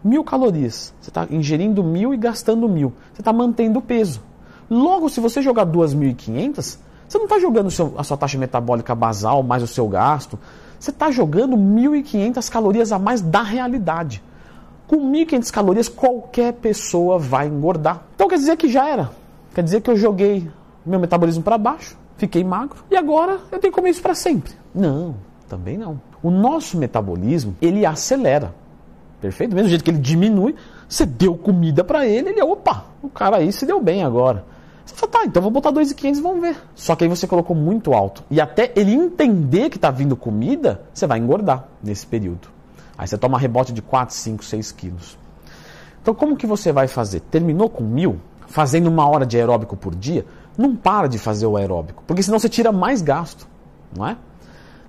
Mil 0.03 0.23
calorias. 0.23 0.93
Você 1.01 1.09
está 1.09 1.25
ingerindo 1.31 1.83
mil 1.83 2.13
e 2.13 2.17
gastando 2.17 2.69
mil. 2.69 2.93
Você 3.11 3.21
está 3.21 3.33
mantendo 3.33 3.79
o 3.79 3.81
peso. 3.81 4.21
Logo, 4.69 5.09
se 5.09 5.19
você 5.19 5.41
jogar 5.41 5.65
2.500, 5.65 6.77
você 7.09 7.17
não 7.17 7.25
está 7.25 7.39
jogando 7.39 7.69
a 7.97 8.03
sua 8.03 8.15
taxa 8.15 8.37
metabólica 8.37 8.93
basal 8.93 9.41
mais 9.41 9.63
o 9.63 9.67
seu 9.67 9.87
gasto. 9.87 10.37
Você 10.79 10.91
está 10.91 11.09
jogando 11.09 11.57
1.500 11.57 12.47
calorias 12.47 12.91
a 12.91 12.99
mais 12.99 13.21
da 13.21 13.41
realidade. 13.41 14.21
Com 14.91 15.09
1.500 15.09 15.51
calorias, 15.51 15.87
qualquer 15.87 16.51
pessoa 16.51 17.17
vai 17.17 17.47
engordar. 17.47 18.03
Então 18.13 18.27
quer 18.27 18.35
dizer 18.35 18.57
que 18.57 18.67
já 18.67 18.89
era. 18.89 19.09
Quer 19.55 19.63
dizer 19.63 19.79
que 19.79 19.89
eu 19.89 19.95
joguei 19.95 20.45
meu 20.85 20.99
metabolismo 20.99 21.41
para 21.41 21.57
baixo, 21.57 21.97
fiquei 22.17 22.43
magro 22.43 22.83
e 22.91 22.97
agora 22.97 23.39
eu 23.49 23.57
tenho 23.57 23.71
que 23.71 23.79
comer 23.79 23.91
isso 23.91 24.01
para 24.01 24.13
sempre. 24.13 24.51
Não, 24.75 25.15
também 25.47 25.77
não. 25.77 26.01
O 26.21 26.29
nosso 26.29 26.77
metabolismo, 26.77 27.55
ele 27.61 27.85
acelera. 27.85 28.53
Perfeito? 29.21 29.51
Do 29.51 29.55
mesmo 29.55 29.69
jeito 29.69 29.81
que 29.81 29.91
ele 29.91 29.97
diminui, 29.97 30.55
você 30.89 31.05
deu 31.05 31.37
comida 31.37 31.85
para 31.85 32.05
ele, 32.05 32.31
ele, 32.31 32.41
opa, 32.41 32.83
o 33.01 33.07
cara 33.07 33.37
aí 33.37 33.49
se 33.53 33.65
deu 33.65 33.81
bem 33.81 34.03
agora. 34.03 34.43
Você 34.85 34.93
fala, 34.93 35.09
tá, 35.09 35.23
então 35.25 35.41
vou 35.41 35.51
botar 35.51 35.71
2,500 35.71 36.19
e 36.19 36.21
vamos 36.21 36.41
ver. 36.41 36.57
Só 36.75 36.97
que 36.97 37.05
aí 37.05 37.09
você 37.09 37.25
colocou 37.25 37.55
muito 37.55 37.93
alto. 37.93 38.25
E 38.29 38.41
até 38.41 38.73
ele 38.75 38.91
entender 38.91 39.69
que 39.69 39.77
está 39.77 39.89
vindo 39.89 40.17
comida, 40.17 40.81
você 40.93 41.07
vai 41.07 41.17
engordar 41.17 41.65
nesse 41.81 42.05
período. 42.05 42.49
Aí 42.97 43.07
você 43.07 43.17
toma 43.17 43.37
rebote 43.37 43.73
de 43.73 43.81
4, 43.81 44.13
5, 44.13 44.43
6 44.43 44.71
quilos. 44.71 45.17
Então 46.01 46.13
como 46.13 46.35
que 46.35 46.47
você 46.47 46.71
vai 46.71 46.87
fazer? 46.87 47.19
Terminou 47.19 47.69
com 47.69 47.83
mil, 47.83 48.19
fazendo 48.47 48.87
uma 48.87 49.07
hora 49.07 49.25
de 49.25 49.37
aeróbico 49.37 49.77
por 49.77 49.95
dia, 49.95 50.25
não 50.57 50.75
para 50.75 51.07
de 51.07 51.17
fazer 51.17 51.45
o 51.45 51.57
aeróbico, 51.57 52.03
porque 52.05 52.23
senão 52.23 52.39
você 52.39 52.49
tira 52.49 52.71
mais 52.71 53.01
gasto, 53.01 53.47
não 53.95 54.05
é? 54.07 54.17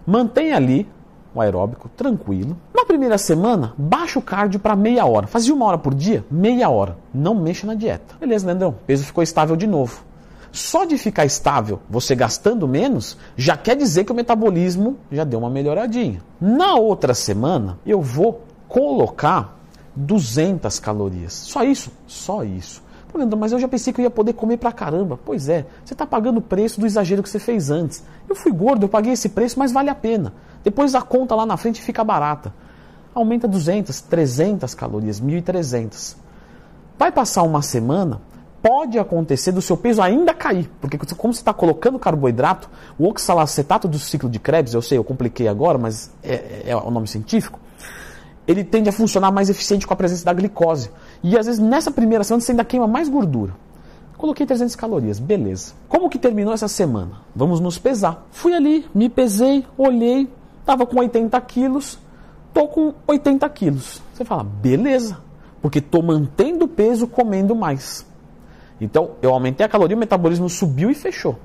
Mantém 0.06 0.52
ali 0.52 0.88
o 1.34 1.40
aeróbico 1.40 1.88
tranquilo. 1.88 2.56
Na 2.74 2.84
primeira 2.84 3.16
semana, 3.16 3.72
baixa 3.76 4.18
o 4.18 4.22
cardio 4.22 4.60
para 4.60 4.76
meia 4.76 5.06
hora. 5.06 5.26
Fazia 5.26 5.54
uma 5.54 5.64
hora 5.66 5.78
por 5.78 5.94
dia, 5.94 6.24
meia 6.30 6.68
hora. 6.68 6.98
Não 7.14 7.34
mexa 7.34 7.66
na 7.66 7.74
dieta. 7.74 8.16
Beleza, 8.18 8.46
Leandrão? 8.46 8.70
O 8.70 8.72
peso 8.72 9.04
ficou 9.04 9.22
estável 9.22 9.56
de 9.56 9.66
novo. 9.66 10.02
Só 10.52 10.84
de 10.84 10.98
ficar 10.98 11.24
estável, 11.24 11.80
você 11.88 12.14
gastando 12.14 12.68
menos, 12.68 13.16
já 13.36 13.56
quer 13.56 13.74
dizer 13.74 14.04
que 14.04 14.12
o 14.12 14.14
metabolismo 14.14 14.98
já 15.10 15.24
deu 15.24 15.38
uma 15.38 15.48
melhoradinha. 15.48 16.22
Na 16.38 16.74
outra 16.74 17.14
semana, 17.14 17.78
eu 17.86 18.02
vou 18.02 18.42
colocar 18.68 19.58
200 19.96 20.78
calorias. 20.78 21.32
Só 21.32 21.64
isso? 21.64 21.90
Só 22.06 22.44
isso. 22.44 22.82
Leandro, 23.14 23.38
mas 23.38 23.52
eu 23.52 23.58
já 23.58 23.68
pensei 23.68 23.92
que 23.92 24.00
eu 24.00 24.04
ia 24.04 24.10
poder 24.10 24.32
comer 24.32 24.56
pra 24.56 24.72
caramba. 24.72 25.18
Pois 25.24 25.48
é, 25.48 25.66
você 25.84 25.94
está 25.94 26.06
pagando 26.06 26.38
o 26.38 26.42
preço 26.42 26.80
do 26.80 26.86
exagero 26.86 27.22
que 27.22 27.28
você 27.28 27.38
fez 27.38 27.70
antes. 27.70 28.02
Eu 28.28 28.34
fui 28.34 28.52
gordo, 28.52 28.84
eu 28.84 28.88
paguei 28.88 29.12
esse 29.12 29.28
preço, 29.28 29.58
mas 29.58 29.72
vale 29.72 29.90
a 29.90 29.94
pena. 29.94 30.32
Depois 30.64 30.94
a 30.94 31.02
conta 31.02 31.34
lá 31.34 31.44
na 31.44 31.56
frente 31.56 31.82
fica 31.82 32.02
barata. 32.02 32.54
Aumenta 33.14 33.46
200, 33.46 34.00
300 34.02 34.74
calorias, 34.74 35.20
1.300. 35.20 36.16
Vai 36.98 37.12
passar 37.12 37.42
uma 37.42 37.60
semana, 37.60 38.20
pode 38.62 38.98
acontecer 38.98 39.52
do 39.52 39.60
seu 39.60 39.76
peso 39.76 40.00
ainda 40.00 40.32
cair, 40.32 40.70
porque 40.80 40.96
como 41.16 41.34
você 41.34 41.40
está 41.40 41.52
colocando 41.52 41.98
carboidrato, 41.98 42.70
o 42.98 43.08
oxalacetato 43.08 43.88
do 43.88 43.98
ciclo 43.98 44.30
de 44.30 44.38
Krebs, 44.38 44.72
eu 44.72 44.80
sei, 44.80 44.96
eu 44.96 45.04
compliquei 45.04 45.48
agora, 45.48 45.76
mas 45.76 46.10
é, 46.22 46.62
é 46.66 46.76
o 46.76 46.90
nome 46.90 47.08
científico, 47.08 47.58
ele 48.46 48.62
tende 48.64 48.88
a 48.88 48.92
funcionar 48.92 49.30
mais 49.32 49.50
eficiente 49.50 49.86
com 49.86 49.92
a 49.92 49.96
presença 49.96 50.24
da 50.24 50.32
glicose. 50.32 50.90
E 51.22 51.36
às 51.36 51.46
vezes 51.46 51.60
nessa 51.60 51.90
primeira 51.90 52.24
semana 52.24 52.40
você 52.40 52.52
ainda 52.52 52.64
queima 52.64 52.86
mais 52.86 53.08
gordura. 53.08 53.54
Coloquei 54.16 54.46
300 54.46 54.76
calorias, 54.76 55.18
beleza. 55.18 55.74
Como 55.88 56.08
que 56.08 56.18
terminou 56.18 56.54
essa 56.54 56.68
semana? 56.68 57.22
Vamos 57.34 57.58
nos 57.58 57.76
pesar. 57.78 58.24
Fui 58.30 58.54
ali, 58.54 58.86
me 58.94 59.08
pesei, 59.08 59.66
olhei, 59.76 60.28
Estava 60.62 60.86
com 60.86 61.00
80 61.00 61.40
quilos, 61.40 61.98
tô 62.54 62.68
com 62.68 62.94
80 63.04 63.48
quilos. 63.50 64.00
Você 64.14 64.24
fala, 64.24 64.44
beleza, 64.44 65.18
porque 65.60 65.80
estou 65.80 66.02
mantendo 66.04 66.68
peso 66.68 67.08
comendo 67.08 67.54
mais. 67.54 68.06
Então, 68.82 69.12
eu 69.22 69.32
aumentei 69.32 69.64
a 69.64 69.68
caloria, 69.68 69.96
o 69.96 70.00
metabolismo 70.00 70.48
subiu 70.48 70.90
e 70.90 70.94
fechou. 70.94 71.38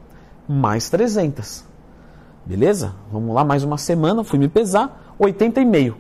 Mais 0.50 0.90
300. 0.90 1.64
Beleza? 2.44 2.96
Vamos 3.12 3.36
lá, 3.36 3.44
mais 3.44 3.64
uma 3.64 3.78
semana, 3.78 4.24
fui 4.24 4.40
me 4.40 4.48
pesar, 4.48 5.16
80,5. 5.20 5.94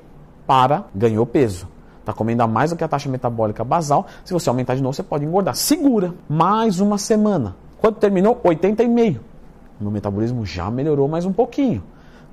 para, 0.47 0.85
ganhou 0.95 1.27
peso. 1.27 1.67
Está 1.99 2.11
comendo 2.11 2.41
a 2.41 2.47
mais 2.47 2.71
do 2.71 2.75
que 2.75 2.83
a 2.83 2.87
taxa 2.87 3.07
metabólica 3.07 3.63
basal. 3.63 4.07
Se 4.25 4.33
você 4.33 4.49
aumentar 4.49 4.73
de 4.73 4.81
novo, 4.81 4.95
você 4.95 5.03
pode 5.03 5.25
engordar. 5.25 5.55
Segura. 5.55 6.11
Mais 6.27 6.79
uma 6.79 6.97
semana. 6.97 7.55
Quando 7.77 7.97
terminou? 7.97 8.41
80,5. 8.43 9.19
Meu 9.79 9.91
metabolismo 9.91 10.43
já 10.43 10.71
melhorou 10.71 11.07
mais 11.07 11.23
um 11.23 11.33
pouquinho. 11.33 11.83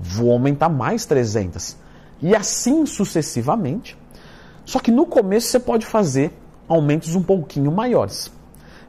Vou 0.00 0.32
aumentar 0.32 0.70
mais 0.70 1.04
300. 1.04 1.76
E 2.22 2.34
assim 2.34 2.86
sucessivamente. 2.86 3.98
Só 4.64 4.78
que 4.78 4.90
no 4.90 5.04
começo 5.04 5.48
você 5.48 5.60
pode 5.60 5.84
fazer 5.84 6.32
aumentos 6.66 7.14
um 7.14 7.22
pouquinho 7.22 7.70
maiores. 7.70 8.32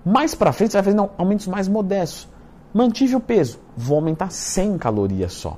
Mais 0.05 0.35
para 0.35 0.53
frente 0.53 0.71
você 0.71 0.81
vai 0.81 0.93
fazer 0.93 1.09
aumentos 1.17 1.47
mais 1.47 1.67
modestos. 1.67 2.27
Mantive 2.71 3.15
o 3.15 3.19
peso, 3.19 3.59
vou 3.75 3.95
aumentar 3.95 4.29
100 4.29 4.77
calorias 4.77 5.33
só. 5.33 5.57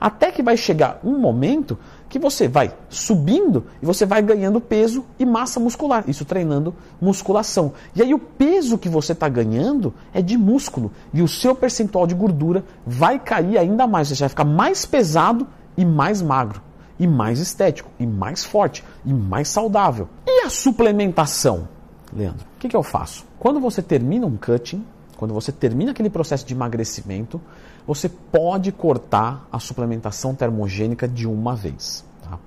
Até 0.00 0.30
que 0.30 0.42
vai 0.42 0.56
chegar 0.56 1.00
um 1.04 1.18
momento 1.18 1.78
que 2.08 2.18
você 2.18 2.48
vai 2.48 2.72
subindo 2.88 3.66
e 3.82 3.86
você 3.86 4.06
vai 4.06 4.22
ganhando 4.22 4.60
peso 4.60 5.04
e 5.18 5.26
massa 5.26 5.60
muscular, 5.60 6.04
isso 6.08 6.24
treinando 6.24 6.74
musculação. 7.00 7.72
E 7.94 8.02
aí 8.02 8.14
o 8.14 8.18
peso 8.18 8.78
que 8.78 8.88
você 8.88 9.12
está 9.12 9.28
ganhando 9.28 9.92
é 10.12 10.22
de 10.22 10.38
músculo 10.38 10.90
e 11.12 11.20
o 11.20 11.28
seu 11.28 11.54
percentual 11.54 12.06
de 12.06 12.14
gordura 12.14 12.64
vai 12.86 13.18
cair 13.18 13.58
ainda 13.58 13.86
mais, 13.86 14.08
você 14.08 14.20
vai 14.20 14.28
ficar 14.28 14.44
mais 14.44 14.86
pesado 14.86 15.46
e 15.76 15.84
mais 15.84 16.22
magro, 16.22 16.62
e 16.98 17.06
mais 17.06 17.38
estético, 17.38 17.90
e 17.98 18.06
mais 18.06 18.44
forte, 18.44 18.84
e 19.04 19.12
mais 19.12 19.48
saudável. 19.48 20.08
E 20.26 20.44
a 20.44 20.50
suplementação, 20.50 21.68
Leandro? 22.12 22.46
O 22.56 22.58
que, 22.58 22.68
que 22.68 22.76
eu 22.76 22.82
faço? 22.82 23.24
Quando 23.38 23.60
você 23.60 23.82
termina 23.82 24.26
um 24.26 24.36
cutting, 24.36 24.84
quando 25.16 25.34
você 25.34 25.50
termina 25.50 25.90
aquele 25.90 26.08
processo 26.08 26.46
de 26.46 26.54
emagrecimento, 26.54 27.40
você 27.86 28.08
pode 28.08 28.70
cortar 28.70 29.46
a 29.50 29.58
suplementação 29.58 30.34
termogênica 30.34 31.08
de 31.08 31.26
uma 31.26 31.56
vez. 31.56 32.04
Tá? 32.22 32.38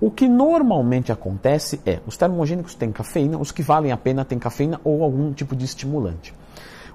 O 0.00 0.10
que 0.10 0.28
normalmente 0.28 1.10
acontece 1.10 1.80
é, 1.84 2.00
os 2.06 2.16
termogênicos 2.16 2.74
têm 2.74 2.92
cafeína, 2.92 3.38
os 3.38 3.50
que 3.50 3.62
valem 3.62 3.90
a 3.90 3.96
pena 3.96 4.24
têm 4.24 4.38
cafeína 4.38 4.80
ou 4.84 5.02
algum 5.02 5.32
tipo 5.32 5.56
de 5.56 5.64
estimulante. 5.64 6.32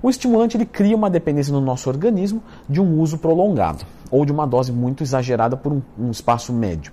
O 0.01 0.09
estimulante 0.09 0.57
ele 0.57 0.65
cria 0.65 0.95
uma 0.95 1.09
dependência 1.09 1.53
no 1.53 1.61
nosso 1.61 1.89
organismo 1.89 2.41
de 2.67 2.81
um 2.81 2.99
uso 2.99 3.17
prolongado 3.17 3.85
ou 4.09 4.25
de 4.25 4.31
uma 4.31 4.47
dose 4.47 4.71
muito 4.71 5.03
exagerada 5.03 5.55
por 5.55 5.71
um, 5.71 5.81
um 5.97 6.09
espaço 6.09 6.51
médio. 6.51 6.91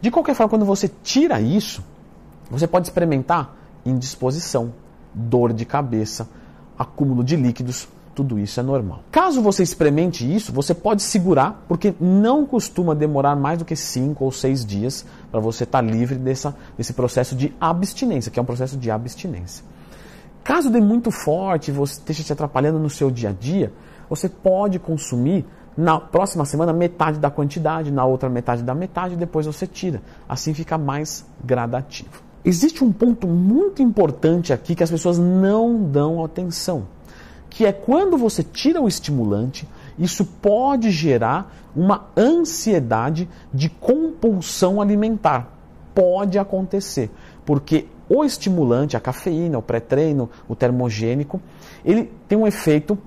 De 0.00 0.10
qualquer 0.10 0.34
forma, 0.34 0.50
quando 0.50 0.64
você 0.64 0.90
tira 1.02 1.40
isso, 1.40 1.84
você 2.50 2.66
pode 2.66 2.86
experimentar 2.86 3.56
indisposição, 3.84 4.72
dor 5.12 5.52
de 5.52 5.64
cabeça, 5.64 6.28
acúmulo 6.78 7.22
de 7.22 7.36
líquidos, 7.36 7.88
tudo 8.14 8.38
isso 8.38 8.60
é 8.60 8.62
normal. 8.62 9.02
Caso 9.10 9.42
você 9.42 9.62
experimente 9.62 10.24
isso, 10.24 10.52
você 10.52 10.72
pode 10.72 11.02
segurar, 11.02 11.64
porque 11.66 11.94
não 12.00 12.46
costuma 12.46 12.94
demorar 12.94 13.34
mais 13.34 13.58
do 13.58 13.64
que 13.64 13.74
5 13.74 14.24
ou 14.24 14.30
6 14.30 14.64
dias 14.64 15.04
para 15.30 15.40
você 15.40 15.64
estar 15.64 15.82
tá 15.82 15.88
livre 15.88 16.16
dessa, 16.16 16.56
desse 16.78 16.92
processo 16.92 17.34
de 17.34 17.52
abstinência, 17.60 18.30
que 18.30 18.38
é 18.38 18.42
um 18.42 18.46
processo 18.46 18.76
de 18.76 18.90
abstinência. 18.90 19.64
Caso 20.44 20.70
dê 20.70 20.80
muito 20.80 21.10
forte 21.10 21.70
e 21.70 21.74
você 21.74 21.94
esteja 21.94 22.22
te 22.22 22.32
atrapalhando 22.32 22.78
no 22.78 22.90
seu 22.90 23.10
dia 23.10 23.30
a 23.30 23.32
dia, 23.32 23.72
você 24.08 24.28
pode 24.28 24.78
consumir 24.78 25.44
na 25.76 25.98
próxima 25.98 26.44
semana 26.44 26.72
metade 26.72 27.18
da 27.18 27.30
quantidade, 27.30 27.90
na 27.90 28.04
outra 28.04 28.28
metade 28.28 28.62
da 28.62 28.74
metade, 28.74 29.16
depois 29.16 29.46
você 29.46 29.66
tira. 29.66 30.00
Assim 30.28 30.54
fica 30.54 30.78
mais 30.78 31.26
gradativo. 31.42 32.22
Existe 32.44 32.84
um 32.84 32.92
ponto 32.92 33.26
muito 33.26 33.82
importante 33.82 34.52
aqui 34.52 34.74
que 34.74 34.82
as 34.82 34.90
pessoas 34.90 35.18
não 35.18 35.82
dão 35.82 36.22
atenção, 36.22 36.86
que 37.48 37.64
é 37.64 37.72
quando 37.72 38.18
você 38.18 38.42
tira 38.42 38.82
o 38.82 38.88
estimulante, 38.88 39.66
isso 39.98 40.24
pode 40.24 40.90
gerar 40.90 41.70
uma 41.74 42.08
ansiedade 42.16 43.28
de 43.52 43.68
compulsão 43.68 44.80
alimentar. 44.80 45.52
Pode 45.94 46.38
acontecer, 46.38 47.10
porque 47.46 47.86
o 48.08 48.24
estimulante, 48.24 48.96
a 48.96 49.00
cafeína, 49.00 49.58
o 49.58 49.62
pré-treino, 49.62 50.28
o 50.48 50.54
termogênico, 50.54 51.40
ele 51.84 52.12
tem 52.28 52.36
um 52.36 52.46
efeito 52.46 52.98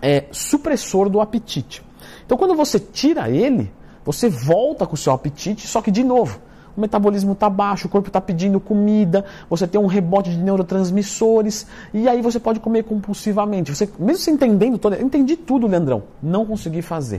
é, 0.00 0.24
supressor 0.30 1.10
do 1.10 1.20
apetite. 1.20 1.82
Então, 2.24 2.38
quando 2.38 2.54
você 2.54 2.78
tira 2.78 3.28
ele, 3.28 3.70
você 4.04 4.28
volta 4.28 4.86
com 4.86 4.94
o 4.94 4.96
seu 4.96 5.12
apetite, 5.12 5.66
só 5.66 5.82
que 5.82 5.90
de 5.90 6.02
novo, 6.02 6.40
o 6.76 6.80
metabolismo 6.80 7.32
está 7.32 7.48
baixo, 7.48 7.86
o 7.86 7.90
corpo 7.90 8.08
está 8.08 8.20
pedindo 8.20 8.60
comida, 8.60 9.24
você 9.48 9.66
tem 9.66 9.80
um 9.80 9.86
rebote 9.86 10.30
de 10.30 10.38
neurotransmissores, 10.38 11.66
e 11.92 12.08
aí 12.08 12.22
você 12.22 12.38
pode 12.38 12.60
comer 12.60 12.84
compulsivamente. 12.84 13.74
Você, 13.74 13.88
mesmo 13.98 14.22
se 14.22 14.30
entendendo 14.30 14.78
todo, 14.78 15.00
entendi 15.00 15.36
tudo, 15.36 15.66
Leandrão, 15.66 16.02
não 16.22 16.46
consegui 16.46 16.82
fazer. 16.82 17.18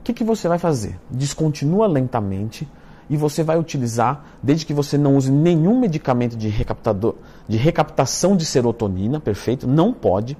O 0.00 0.02
que, 0.02 0.12
que 0.12 0.24
você 0.24 0.48
vai 0.48 0.58
fazer? 0.58 0.98
Descontinua 1.10 1.86
lentamente 1.86 2.66
e 3.10 3.16
você 3.16 3.42
vai 3.42 3.58
utilizar, 3.58 4.24
desde 4.40 4.64
que 4.64 4.72
você 4.72 4.96
não 4.96 5.16
use 5.16 5.32
nenhum 5.32 5.78
medicamento 5.80 6.36
de, 6.36 6.48
recaptador, 6.48 7.16
de 7.48 7.56
recaptação 7.56 8.36
de 8.36 8.46
serotonina, 8.46 9.18
perfeito? 9.18 9.66
Não 9.66 9.92
pode, 9.92 10.38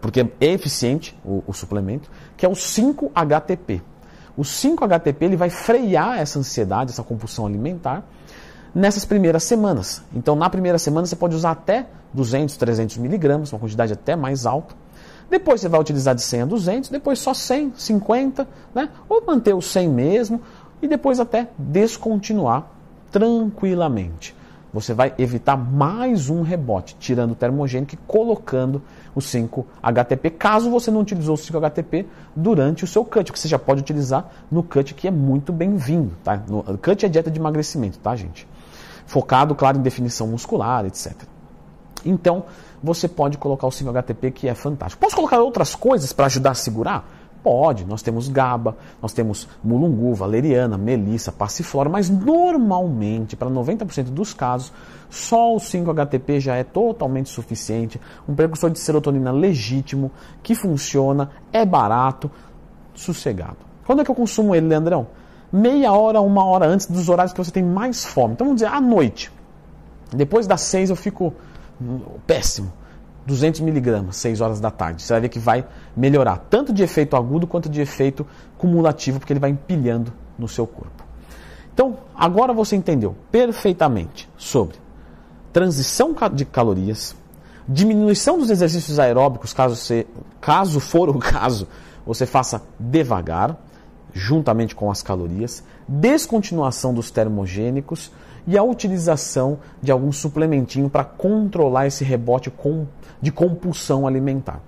porque 0.00 0.26
é 0.40 0.46
eficiente 0.46 1.16
o, 1.24 1.44
o 1.46 1.52
suplemento, 1.52 2.10
que 2.36 2.44
é 2.44 2.48
o 2.48 2.52
5-HTP. 2.52 3.80
O 4.40 4.42
5-HTP 4.42 5.22
ele 5.26 5.36
vai 5.36 5.50
frear 5.50 6.18
essa 6.18 6.38
ansiedade, 6.38 6.92
essa 6.92 7.02
compulsão 7.02 7.44
alimentar 7.44 8.02
nessas 8.74 9.04
primeiras 9.04 9.44
semanas. 9.44 10.02
Então, 10.14 10.34
na 10.34 10.48
primeira 10.48 10.78
semana 10.78 11.06
você 11.06 11.14
pode 11.14 11.36
usar 11.36 11.50
até 11.50 11.84
200, 12.14 12.56
300 12.56 12.96
miligramas, 12.96 13.52
uma 13.52 13.58
quantidade 13.58 13.92
até 13.92 14.16
mais 14.16 14.46
alta. 14.46 14.74
Depois 15.28 15.60
você 15.60 15.68
vai 15.68 15.78
utilizar 15.78 16.14
de 16.14 16.22
100 16.22 16.40
a 16.40 16.44
200, 16.46 16.88
depois 16.88 17.18
só 17.18 17.34
100, 17.34 17.74
50, 17.76 18.48
né? 18.74 18.88
ou 19.10 19.22
manter 19.26 19.52
o 19.52 19.60
100 19.60 19.90
mesmo, 19.90 20.40
e 20.80 20.88
depois 20.88 21.20
até 21.20 21.48
descontinuar 21.58 22.64
tranquilamente 23.10 24.34
você 24.72 24.94
vai 24.94 25.12
evitar 25.18 25.56
mais 25.56 26.30
um 26.30 26.42
rebote, 26.42 26.96
tirando 26.98 27.32
o 27.32 27.34
termogênico 27.34 27.94
e 27.94 27.98
colocando 28.06 28.82
o 29.14 29.20
5-HTP, 29.20 30.30
caso 30.30 30.70
você 30.70 30.90
não 30.90 31.00
utilizou 31.00 31.34
o 31.34 31.38
5-HTP 31.38 32.06
durante 32.34 32.84
o 32.84 32.86
seu 32.86 33.04
cut, 33.04 33.32
que 33.32 33.38
você 33.38 33.48
já 33.48 33.58
pode 33.58 33.80
utilizar 33.80 34.30
no 34.50 34.62
cut, 34.62 34.94
que 34.94 35.08
é 35.08 35.10
muito 35.10 35.52
bem-vindo. 35.52 36.12
Tá? 36.22 36.40
No 36.48 36.62
cut 36.78 37.04
é 37.04 37.08
dieta 37.08 37.30
de 37.30 37.38
emagrecimento, 37.38 37.98
tá, 37.98 38.14
gente? 38.14 38.46
Focado, 39.06 39.54
claro, 39.54 39.78
em 39.78 39.82
definição 39.82 40.28
muscular, 40.28 40.86
etc. 40.86 41.14
Então, 42.04 42.44
você 42.82 43.08
pode 43.08 43.36
colocar 43.38 43.66
o 43.66 43.70
5-HTP, 43.70 44.30
que 44.30 44.48
é 44.48 44.54
fantástico. 44.54 45.00
Posso 45.00 45.16
colocar 45.16 45.38
outras 45.40 45.74
coisas 45.74 46.12
para 46.12 46.26
ajudar 46.26 46.52
a 46.52 46.54
segurar? 46.54 47.19
Pode, 47.42 47.86
nós 47.86 48.02
temos 48.02 48.28
GABA, 48.28 48.76
nós 49.00 49.14
temos 49.14 49.48
mulungu, 49.64 50.14
valeriana, 50.14 50.76
melissa, 50.76 51.32
passiflora, 51.32 51.88
mas 51.88 52.10
normalmente, 52.10 53.34
para 53.34 53.48
90% 53.48 54.04
dos 54.04 54.34
casos, 54.34 54.72
só 55.08 55.54
o 55.54 55.58
5-HTP 55.58 56.38
já 56.38 56.56
é 56.56 56.64
totalmente 56.64 57.30
suficiente, 57.30 57.98
um 58.28 58.34
precursor 58.34 58.70
de 58.70 58.78
serotonina 58.78 59.32
legítimo, 59.32 60.10
que 60.42 60.54
funciona, 60.54 61.30
é 61.50 61.64
barato, 61.64 62.30
sossegado. 62.94 63.56
Quando 63.86 64.02
é 64.02 64.04
que 64.04 64.10
eu 64.10 64.14
consumo 64.14 64.54
ele, 64.54 64.68
Leandrão? 64.68 65.06
Meia 65.50 65.92
hora, 65.92 66.20
uma 66.20 66.44
hora 66.44 66.66
antes 66.66 66.86
dos 66.86 67.08
horários 67.08 67.32
que 67.32 67.42
você 67.42 67.50
tem 67.50 67.62
mais 67.64 68.04
fome. 68.04 68.34
Então 68.34 68.46
vamos 68.46 68.60
dizer, 68.60 68.72
à 68.72 68.80
noite. 68.80 69.32
Depois 70.12 70.46
das 70.46 70.60
seis 70.60 70.90
eu 70.90 70.96
fico 70.96 71.32
hum, 71.80 72.00
péssimo. 72.26 72.72
200 73.30 73.60
miligramas, 73.60 74.16
6 74.16 74.40
horas 74.40 74.60
da 74.60 74.70
tarde. 74.70 75.02
Você 75.02 75.12
vai 75.12 75.22
ver 75.22 75.28
que 75.28 75.38
vai 75.38 75.64
melhorar, 75.96 76.36
tanto 76.50 76.72
de 76.72 76.82
efeito 76.82 77.16
agudo 77.16 77.46
quanto 77.46 77.68
de 77.68 77.80
efeito 77.80 78.26
cumulativo, 78.58 79.20
porque 79.20 79.32
ele 79.32 79.40
vai 79.40 79.50
empilhando 79.50 80.12
no 80.36 80.48
seu 80.48 80.66
corpo. 80.66 81.04
Então, 81.72 81.98
agora 82.14 82.52
você 82.52 82.74
entendeu 82.74 83.14
perfeitamente 83.30 84.28
sobre 84.36 84.76
transição 85.52 86.14
de 86.32 86.44
calorias, 86.44 87.14
diminuição 87.68 88.36
dos 88.36 88.50
exercícios 88.50 88.98
aeróbicos, 88.98 89.52
caso, 89.52 89.76
você, 89.76 90.06
caso 90.40 90.80
for 90.80 91.08
o 91.08 91.18
caso, 91.20 91.68
você 92.04 92.26
faça 92.26 92.62
devagar, 92.78 93.56
juntamente 94.12 94.74
com 94.74 94.90
as 94.90 95.02
calorias, 95.02 95.62
descontinuação 95.86 96.92
dos 96.92 97.12
termogênicos 97.12 98.10
e 98.46 98.58
a 98.58 98.62
utilização 98.62 99.58
de 99.80 99.92
algum 99.92 100.10
suplementinho 100.10 100.90
para 100.90 101.04
controlar 101.04 101.86
esse 101.86 102.02
rebote 102.02 102.50
de 103.20 103.30
compulsão 103.30 104.06
alimentar. 104.06 104.60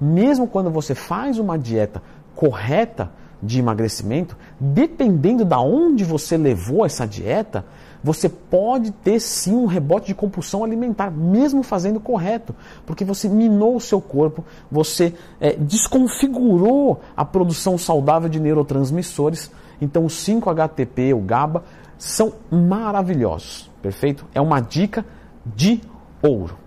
Mesmo 0.00 0.46
quando 0.46 0.70
você 0.70 0.94
faz 0.94 1.38
uma 1.38 1.58
dieta 1.58 2.02
correta 2.34 3.10
de 3.42 3.58
emagrecimento, 3.58 4.36
dependendo 4.58 5.44
da 5.44 5.60
onde 5.60 6.04
você 6.04 6.36
levou 6.36 6.84
essa 6.84 7.06
dieta, 7.06 7.64
você 8.02 8.28
pode 8.28 8.90
ter 8.92 9.20
sim 9.20 9.54
um 9.54 9.66
rebote 9.66 10.08
de 10.08 10.14
compulsão 10.14 10.64
alimentar, 10.64 11.10
mesmo 11.10 11.62
fazendo 11.62 12.00
correto, 12.00 12.54
porque 12.86 13.04
você 13.04 13.28
minou 13.28 13.76
o 13.76 13.80
seu 13.80 14.00
corpo, 14.00 14.44
você 14.70 15.14
é, 15.40 15.52
desconfigurou 15.52 17.00
a 17.16 17.24
produção 17.24 17.76
saudável 17.76 18.28
de 18.28 18.40
neurotransmissores. 18.40 19.50
Então, 19.80 20.04
o 20.04 20.08
5-HTP, 20.08 21.14
o 21.14 21.20
GABA, 21.20 21.62
são 21.98 22.32
maravilhosos, 22.50 23.70
perfeito? 23.82 24.26
É 24.34 24.40
uma 24.40 24.60
dica 24.60 25.04
de 25.44 25.80
ouro. 26.22 26.59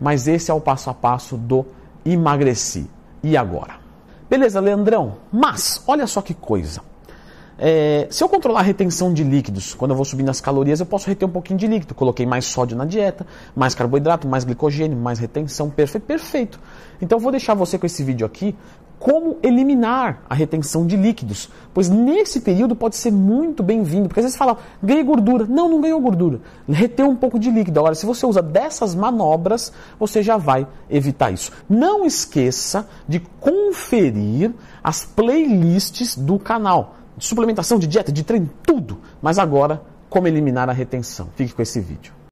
Mas 0.00 0.26
esse 0.26 0.50
é 0.50 0.54
o 0.54 0.60
passo 0.60 0.90
a 0.90 0.94
passo 0.94 1.36
do 1.36 1.66
emagreci. 2.04 2.88
E 3.22 3.36
agora? 3.36 3.74
Beleza, 4.28 4.60
Leandrão? 4.60 5.16
Mas, 5.30 5.82
olha 5.86 6.06
só 6.06 6.22
que 6.22 6.32
coisa. 6.32 6.80
É, 7.62 8.06
se 8.10 8.24
eu 8.24 8.28
controlar 8.28 8.60
a 8.60 8.62
retenção 8.62 9.12
de 9.12 9.22
líquidos, 9.22 9.74
quando 9.74 9.90
eu 9.90 9.96
vou 9.96 10.04
subir 10.06 10.22
nas 10.22 10.40
calorias, 10.40 10.80
eu 10.80 10.86
posso 10.86 11.06
reter 11.06 11.28
um 11.28 11.30
pouquinho 11.30 11.58
de 11.58 11.66
líquido. 11.66 11.94
Coloquei 11.94 12.24
mais 12.24 12.46
sódio 12.46 12.74
na 12.74 12.86
dieta, 12.86 13.26
mais 13.54 13.74
carboidrato, 13.74 14.26
mais 14.26 14.44
glicogênio, 14.44 14.96
mais 14.96 15.18
retenção. 15.18 15.68
Perfeito, 15.68 16.04
perfeito. 16.06 16.60
Então 17.02 17.18
vou 17.18 17.30
deixar 17.30 17.52
você 17.52 17.78
com 17.78 17.84
esse 17.84 18.02
vídeo 18.02 18.26
aqui 18.26 18.56
como 19.00 19.38
eliminar 19.42 20.22
a 20.28 20.34
retenção 20.34 20.86
de 20.86 20.94
líquidos, 20.94 21.48
pois 21.72 21.88
nesse 21.88 22.42
período 22.42 22.76
pode 22.76 22.96
ser 22.96 23.10
muito 23.10 23.62
bem-vindo, 23.62 24.08
porque 24.08 24.20
às 24.20 24.26
vezes 24.26 24.38
fala, 24.38 24.58
ganhei 24.82 25.02
gordura. 25.02 25.46
Não, 25.46 25.70
não 25.70 25.80
ganhou 25.80 25.98
gordura. 26.00 26.42
Reteu 26.68 27.08
um 27.08 27.16
pouco 27.16 27.38
de 27.38 27.50
líquido. 27.50 27.80
Agora, 27.80 27.94
se 27.94 28.04
você 28.04 28.26
usa 28.26 28.42
dessas 28.42 28.94
manobras, 28.94 29.72
você 29.98 30.22
já 30.22 30.36
vai 30.36 30.68
evitar 30.90 31.32
isso. 31.32 31.50
Não 31.66 32.04
esqueça 32.04 32.86
de 33.08 33.20
conferir 33.40 34.52
as 34.84 35.02
playlists 35.06 36.14
do 36.14 36.38
canal. 36.38 36.96
De 37.16 37.26
suplementação, 37.26 37.78
de 37.78 37.86
dieta, 37.86 38.12
de 38.12 38.22
treino, 38.22 38.50
tudo. 38.62 38.98
Mas 39.22 39.38
agora, 39.38 39.82
como 40.10 40.28
eliminar 40.28 40.68
a 40.68 40.74
retenção. 40.74 41.30
Fique 41.36 41.54
com 41.54 41.62
esse 41.62 41.80
vídeo. 41.80 42.19